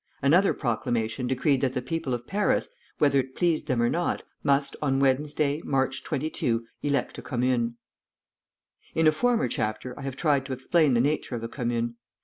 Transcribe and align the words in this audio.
Another 0.23 0.55
proclamation 0.55 1.27
decreed 1.27 1.61
that 1.61 1.73
the 1.73 1.79
people 1.83 2.15
of 2.15 2.25
Paris, 2.25 2.69
whether 2.97 3.19
it 3.19 3.35
pleased 3.35 3.67
them 3.67 3.83
or 3.83 3.87
not, 3.87 4.23
must 4.41 4.75
on 4.81 4.99
Wednesday, 4.99 5.61
March 5.63 6.03
22, 6.03 6.65
elect 6.81 7.19
a 7.19 7.21
commune. 7.21 7.77
In 8.95 9.05
a 9.05 9.11
former 9.11 9.47
chapter 9.47 9.93
I 9.99 10.01
have 10.01 10.15
tried 10.17 10.47
to 10.47 10.53
explain 10.53 10.95
the 10.95 11.01
nature 11.01 11.35
of 11.35 11.43
a 11.43 11.47
commune. 11.47 11.97